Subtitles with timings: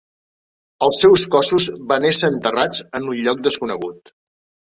[0.87, 4.13] Els seus cossos van ésser enterrats en un lloc desconegut.